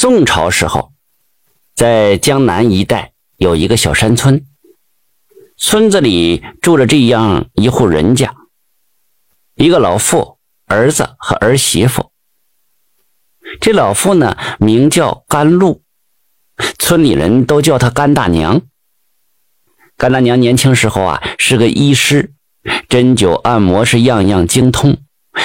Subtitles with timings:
[0.00, 0.92] 宋朝时候，
[1.74, 4.46] 在江南一带有一个小山村，
[5.56, 8.32] 村子里住着这样一户人家，
[9.56, 12.12] 一个老妇、儿子和儿媳妇。
[13.60, 15.82] 这老妇呢，名叫甘露，
[16.78, 18.62] 村里人都叫她甘大娘。
[19.96, 22.34] 甘大娘年轻时候啊，是个医师，
[22.88, 24.96] 针灸按摩是样样精通。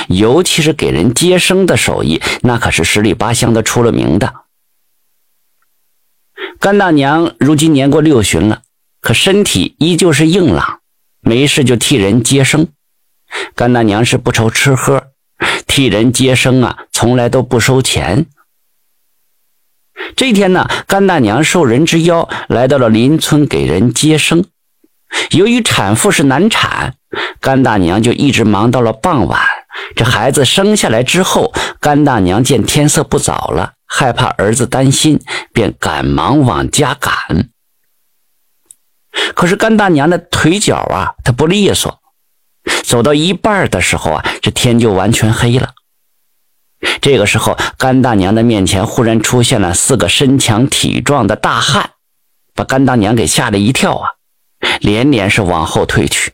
[0.09, 4.42] 尤其是给人接生的手艺，那可是十里八乡的出了名的。
[6.59, 8.61] 甘大娘如今年过六旬了，
[9.01, 10.79] 可身体依旧是硬朗，
[11.21, 12.67] 没事就替人接生。
[13.55, 15.03] 甘大娘是不愁吃喝，
[15.67, 18.25] 替人接生啊，从来都不收钱。
[20.15, 24.45] 这天呢，甘大娘受人之邀来到了邻村给人接生。
[25.31, 26.95] 由于产妇是难产，
[27.39, 29.39] 甘大娘就一直忙到了傍晚。
[29.95, 35.21] 这孩子生下来之后，甘大娘见天色不早了，害怕儿子担心，
[35.53, 37.49] 便赶忙往家赶。
[39.35, 42.01] 可是甘大娘的腿脚啊，她不利索，
[42.84, 45.76] 走到一半的时候啊，这天就完全黑了。
[47.01, 51.91] 这个时候，甘大娘的面前忽然出现了四个身强体壮的大汉，
[52.55, 54.09] 把甘大娘给吓了一跳啊，
[54.79, 56.34] 连连是往后退去。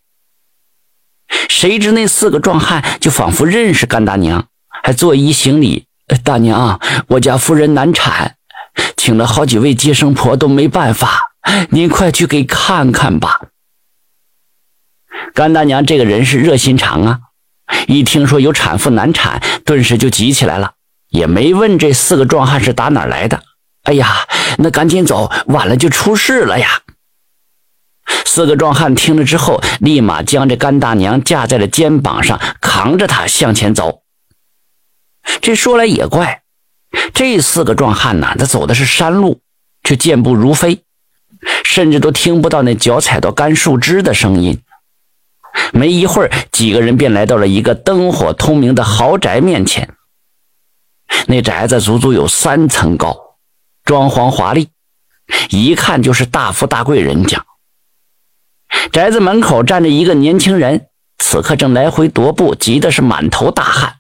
[1.50, 4.48] 谁知那四个壮汉就仿佛认识甘大娘，
[4.82, 5.88] 还作揖行礼
[6.18, 8.36] ：“大娘，我家夫人难产，
[8.98, 11.32] 请了好几位接生婆都没办法，
[11.70, 13.42] 您快去给看看吧。”
[15.34, 17.20] 甘大娘这个人是热心肠啊，
[17.88, 20.74] 一听说有产妇难产，顿时就急起来了，
[21.10, 23.44] 也没问这四个壮汉是打哪来的。
[23.84, 26.82] 哎呀，那赶紧走，晚了就出事了呀！
[28.26, 34.02] 四个壮汉听了之后，立马将这甘大娘架在了肩膀上，扛着她向前走。
[35.42, 36.44] 这说来也怪，
[37.14, 39.40] 这四个壮汉呐，他走的是山路，
[39.84, 40.84] 却健步如飞，
[41.64, 44.62] 甚至都听不到那脚踩到干树枝的声音。
[45.74, 49.94] 没一会儿，几个人便来到了一个灯火通明的豪宅面前。
[51.28, 53.18] 那宅子足足有三层高，
[53.84, 54.70] 装潢华丽，
[55.50, 57.46] 一看就是大富大贵人家。
[58.92, 60.88] 宅子门口站着一个年轻人，
[61.18, 63.99] 此刻正来回踱步，急的是满头大汗，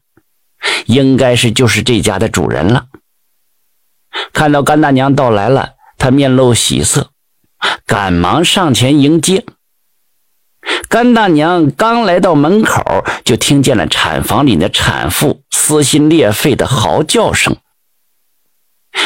[0.85, 2.88] 应该是就是这家的主人了。
[4.34, 7.12] 看到甘大娘到来了，他面露喜色，
[7.85, 9.46] 赶忙上前迎接。
[10.88, 17.57] 甘大娘刚来到门口，就听见了产房里的产妇撕心裂肺的嚎叫声。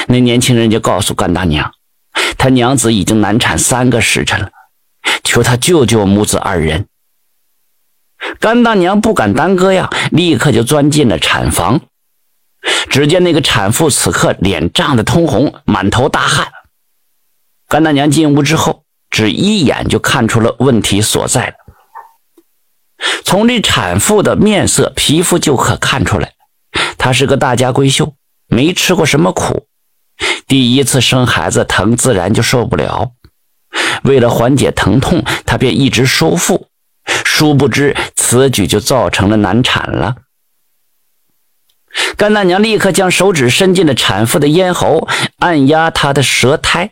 [0.08, 1.72] 那年轻人就告诉甘大娘，
[2.38, 4.50] 他娘子已经难产三个时辰了。
[5.24, 6.88] 求他救救母子二人。
[8.40, 11.82] 甘大娘不敢耽搁呀，立刻就钻进了产房。
[12.90, 16.48] 只见那个产妇此刻脸涨得通红，满头大汗。
[17.68, 21.54] 甘大娘进屋之后，只一眼就看出了问题所在了。
[23.26, 26.34] 从这产妇的面色、皮肤就可看出来，
[26.98, 28.14] 她是个大家闺秀，
[28.48, 29.68] 没吃过什么苦，
[30.48, 33.12] 第一次生孩子疼，自然就受不了。
[34.04, 36.68] 为了缓解疼痛，她便一直收腹，
[37.26, 37.98] 殊不知
[38.34, 40.16] 此举就造成了难产了。
[42.18, 45.08] 甘大娘立刻将手指伸进了产妇的咽喉，
[45.38, 46.92] 按压她的舌苔。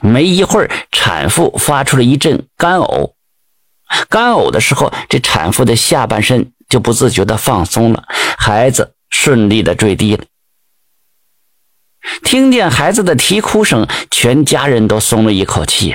[0.00, 3.12] 没一会儿，产妇发出了一阵干呕。
[4.08, 8.04] 干呕的时候，这产妇的下半身就不自觉地放松了，
[8.38, 10.24] 孩子顺利地坠地了。
[12.24, 15.94] 听见孩子的啼哭声，全家人都松了一口气。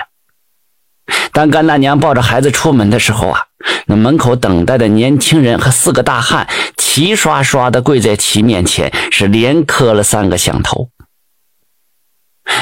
[1.34, 3.42] 当甘大娘抱着孩子出门的时候啊，
[3.88, 10.90] 那门口等待的年轻人和四个大汉齐刷刷的跪在其面前，是连磕了三个响头。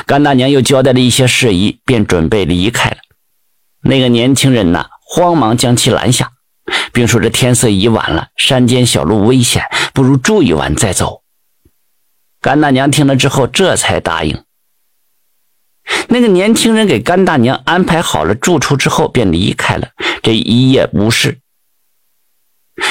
[0.06, 2.98] 甘大娘又交代了一些事宜，便准备离开了。
[3.84, 6.32] 那个年轻人呢，慌忙将其拦下，
[6.94, 11.24] 并说：“这天色已晚了，山间小路危险，不如住一晚再走。”
[12.40, 14.44] 甘大娘听了之后，这才答应。
[16.10, 19.90] 那个年轻人给甘大娘安排好了住处之后，便离开了。
[20.22, 21.40] 这一夜无事。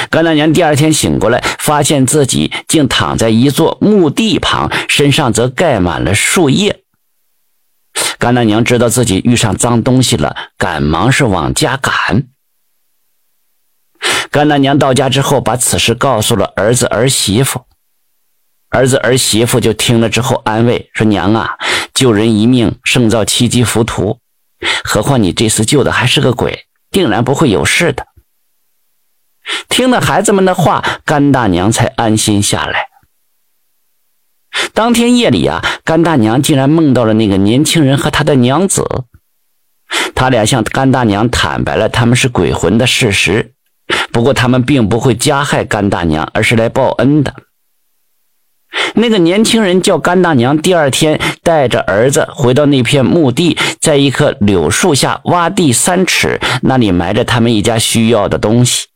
[0.09, 6.83] 甘大娘第二天醒过来，发现自己竟躺在一座墓地旁，身上则盖满了树叶。
[8.17, 12.27] 甘大娘知道自己遇上脏东西了，赶忙是往家赶。
[14.29, 17.65] 甘大娘到家之后，把此事告诉了儿子儿媳妇。
[18.69, 21.57] 儿子儿媳妇就听了之后安慰说：“娘啊，
[21.93, 24.19] 救人一命胜造七级浮屠，
[24.83, 28.07] 何况你这次救的还是个鬼，定然不会有事的。”
[29.67, 32.87] 听了孩子们的话，甘大娘才安心下来。
[34.73, 39.05] 当天夜里啊，甘大娘竟然梦到了那个年轻人和他的娘子。
[40.13, 43.53] 他俩向甘大娘坦白了他们是鬼魂的事实，
[44.11, 47.33] 不过他们并不会加害甘大娘，而是来报恩的。
[48.95, 58.87] 那个年轻人叫甘大娘，第二天带着儿子回到那片墓地，在一棵柳树下挖地三尺，那里埋着他们一家需要的东西。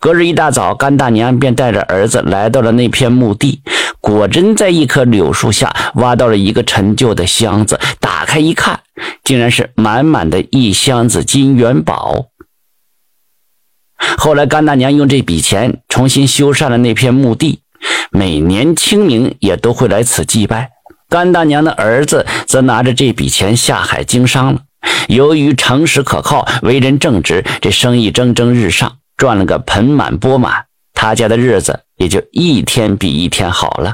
[0.00, 3.62] 隔日一大早，甘大娘便带着儿子来到了那片墓地，
[4.00, 7.78] 果真在一棵柳树下挖到了一个陈旧的箱子。
[8.00, 8.80] 打开一看，
[9.22, 12.26] 竟然是满满的一箱子金元宝。
[14.18, 17.60] 后来，甘大娘用这笔钱重新修缮了那片墓地，
[18.12, 20.70] 每年清明也都会来此祭拜。
[21.08, 24.60] 甘大娘的儿子则拿着这笔钱下海经商了。
[25.08, 28.98] 由于诚实可靠，为人正直，这生意蒸蒸日上。
[29.16, 33.90] 赚了个盆满钵满，他家的日子也就一天比一天好了。